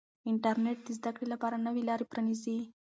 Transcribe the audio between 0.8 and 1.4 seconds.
د زده کړې